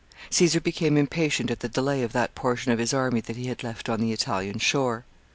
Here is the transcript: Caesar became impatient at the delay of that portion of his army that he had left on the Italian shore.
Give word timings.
Caesar 0.31 0.59
became 0.59 0.97
impatient 0.97 1.51
at 1.51 1.59
the 1.59 1.69
delay 1.69 2.01
of 2.01 2.11
that 2.11 2.33
portion 2.33 2.71
of 2.71 2.79
his 2.79 2.91
army 2.91 3.21
that 3.21 3.35
he 3.35 3.45
had 3.45 3.61
left 3.61 3.87
on 3.87 3.99
the 3.99 4.11
Italian 4.11 4.57
shore. 4.57 5.05